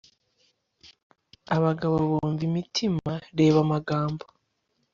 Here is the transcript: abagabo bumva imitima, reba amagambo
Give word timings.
abagabo 1.55 1.95
bumva 2.09 2.41
imitima, 2.49 3.11
reba 3.37 3.59
amagambo 3.65 4.25